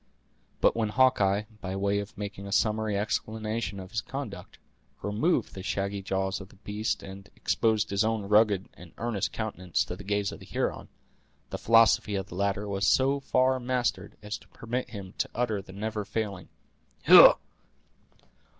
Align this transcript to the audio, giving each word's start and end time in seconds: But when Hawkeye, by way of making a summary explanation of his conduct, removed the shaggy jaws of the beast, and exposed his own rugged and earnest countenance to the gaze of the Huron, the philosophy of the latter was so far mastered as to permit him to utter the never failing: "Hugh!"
But 0.61 0.75
when 0.75 0.89
Hawkeye, 0.89 1.43
by 1.61 1.75
way 1.75 1.99
of 1.99 2.17
making 2.17 2.47
a 2.47 2.51
summary 2.51 2.97
explanation 2.97 3.79
of 3.79 3.91
his 3.91 4.01
conduct, 4.01 4.57
removed 5.03 5.53
the 5.53 5.61
shaggy 5.61 6.01
jaws 6.01 6.41
of 6.41 6.49
the 6.49 6.55
beast, 6.55 7.03
and 7.03 7.29
exposed 7.35 7.91
his 7.91 8.03
own 8.03 8.23
rugged 8.23 8.67
and 8.73 8.93
earnest 8.97 9.31
countenance 9.31 9.85
to 9.85 9.95
the 9.95 10.03
gaze 10.03 10.31
of 10.31 10.39
the 10.39 10.47
Huron, 10.47 10.87
the 11.51 11.59
philosophy 11.59 12.15
of 12.15 12.29
the 12.29 12.35
latter 12.35 12.67
was 12.67 12.87
so 12.87 13.19
far 13.19 13.59
mastered 13.59 14.17
as 14.23 14.39
to 14.39 14.47
permit 14.47 14.89
him 14.89 15.13
to 15.19 15.29
utter 15.35 15.61
the 15.61 15.71
never 15.71 16.03
failing: 16.03 16.49
"Hugh!" 17.03 17.35